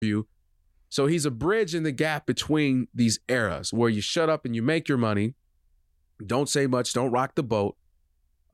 [0.00, 0.26] you.
[0.88, 4.54] So he's a bridge in the gap between these eras where you shut up and
[4.54, 5.34] you make your money,
[6.24, 7.76] don't say much, don't rock the boat,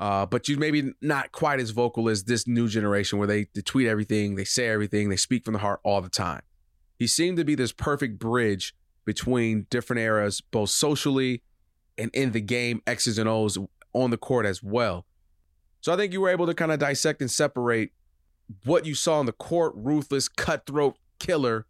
[0.00, 3.60] uh, but you maybe not quite as vocal as this new generation where they, they
[3.60, 6.42] tweet everything, they say everything, they speak from the heart all the time.
[6.98, 8.74] He seemed to be this perfect bridge
[9.04, 11.42] between different eras, both socially
[11.96, 13.56] and in the game, X's and O's
[13.92, 15.06] on the court as well.
[15.80, 17.92] So I think you were able to kind of dissect and separate
[18.64, 20.96] what you saw on the court, ruthless, cutthroat
[21.26, 21.66] killer,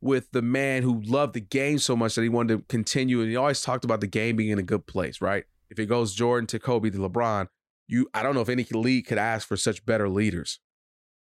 [0.00, 3.20] with the man who loved the game so much that he wanted to continue.
[3.20, 5.44] And he always talked about the game being in a good place, right?
[5.68, 7.48] If it goes Jordan to Kobe to LeBron,
[7.86, 10.60] you I don't know if any league could ask for such better leaders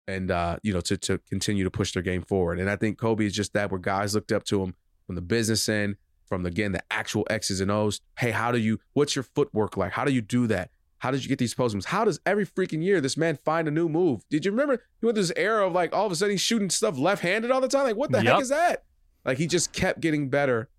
[0.07, 2.59] and uh, you know, to to continue to push their game forward.
[2.59, 4.75] And I think Kobe is just that where guys looked up to him
[5.05, 8.01] from the business end, from again the actual X's and O's.
[8.17, 9.91] Hey, how do you what's your footwork like?
[9.91, 10.71] How do you do that?
[10.99, 11.87] How did you get these post moves?
[11.87, 14.23] How does every freaking year this man find a new move?
[14.29, 16.41] Did you remember he went through this era of like all of a sudden he's
[16.41, 17.83] shooting stuff left handed all the time?
[17.83, 18.33] Like, what the yep.
[18.33, 18.83] heck is that?
[19.23, 20.69] Like he just kept getting better.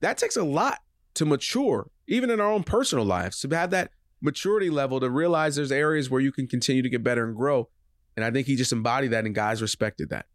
[0.00, 0.80] That takes a lot
[1.14, 5.56] to mature, even in our own personal lives, to have that maturity level to realize
[5.56, 7.68] there's areas where you can continue to get better and grow.
[8.16, 10.26] And I think he just embodied that and guys respected that.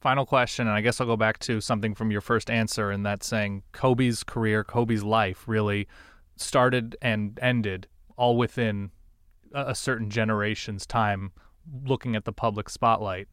[0.00, 3.06] Final question, and I guess I'll go back to something from your first answer, and
[3.06, 5.86] that's saying Kobe's career, Kobe's life really
[6.36, 8.90] started and ended all within
[9.54, 11.32] a certain generation's time
[11.84, 13.28] looking at the public spotlight.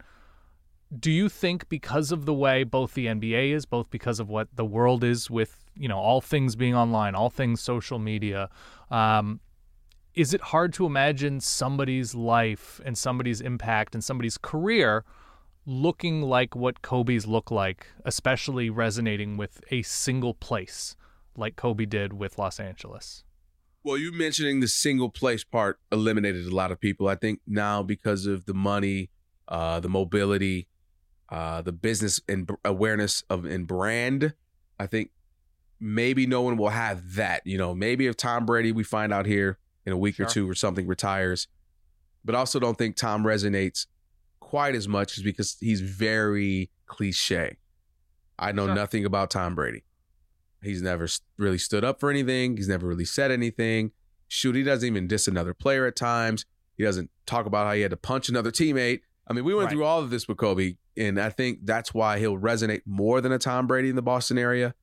[0.97, 4.47] Do you think because of the way both the NBA is, both because of what
[4.55, 8.49] the world is with, you know, all things being online, all things social media,
[8.89, 9.39] um,
[10.15, 15.05] is it hard to imagine somebody's life and somebody's impact and somebody's career
[15.65, 20.95] looking like what Kobe's look like, especially resonating with a single place
[21.37, 23.23] like Kobe did with Los Angeles?
[23.83, 27.07] Well, you mentioning the single place part eliminated a lot of people.
[27.07, 29.09] I think now because of the money,
[29.47, 30.67] uh, the mobility,
[31.29, 34.33] uh, the business and awareness of and brand,
[34.79, 35.11] I think
[35.79, 37.41] maybe no one will have that.
[37.45, 40.25] You know, maybe if Tom Brady, we find out here in a week sure.
[40.25, 41.47] or two or something, retires,
[42.25, 43.85] but also don't think Tom resonates
[44.39, 47.57] quite as much is because he's very cliche.
[48.37, 48.75] I know sure.
[48.75, 49.83] nothing about Tom Brady.
[50.61, 52.57] He's never really stood up for anything.
[52.57, 53.91] He's never really said anything.
[54.27, 56.45] Shoot, he doesn't even diss another player at times.
[56.77, 59.01] He doesn't talk about how he had to punch another teammate.
[59.27, 59.73] I mean, we went right.
[59.73, 63.31] through all of this with Kobe, and I think that's why he'll resonate more than
[63.31, 64.73] a Tom Brady in the Boston area.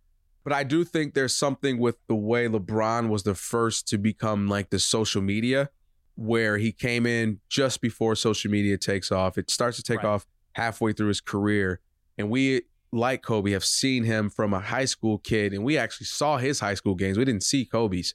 [0.44, 4.46] But I do think there's something with the way LeBron was the first to become
[4.46, 5.70] like the social media,
[6.14, 9.36] where he came in just before social media takes off.
[9.36, 10.06] It starts to take right.
[10.06, 11.80] off halfway through his career.
[12.16, 12.62] And we
[12.96, 16.60] like Kobe have seen him from a high school kid, and we actually saw his
[16.60, 17.18] high school games.
[17.18, 18.14] We didn't see Kobe's.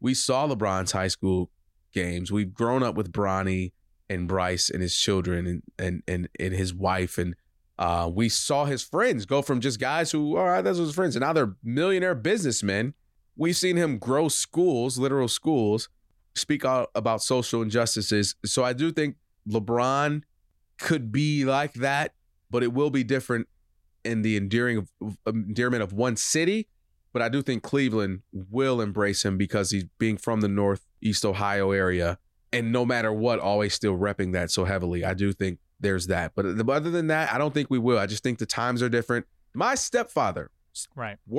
[0.00, 1.50] We saw LeBron's high school
[1.92, 2.32] games.
[2.32, 3.72] We've grown up with Bronny
[4.08, 7.34] and Bryce and his children and and and, and his wife, and
[7.78, 11.16] uh, we saw his friends go from just guys who, all right, those his friends,
[11.16, 12.94] and now they're millionaire businessmen.
[13.36, 15.88] We've seen him grow schools, literal schools,
[16.34, 18.34] speak out about social injustices.
[18.44, 19.16] So I do think
[19.48, 20.22] LeBron
[20.78, 22.12] could be like that,
[22.50, 23.48] but it will be different
[24.04, 24.90] in the endearing of,
[25.26, 26.68] um, endearment of one city,
[27.12, 31.72] but I do think Cleveland will embrace him because he's being from the Northeast Ohio
[31.72, 32.18] area,
[32.52, 35.04] and no matter what, always still repping that so heavily.
[35.04, 37.98] I do think there's that, but uh, other than that, I don't think we will.
[37.98, 39.26] I just think the times are different.
[39.54, 40.50] My stepfather,
[40.94, 41.38] right, worked